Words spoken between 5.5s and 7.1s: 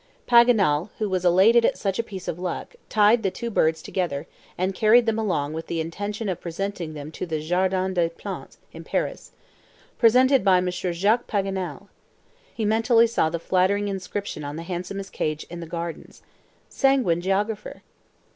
with the intention of presenting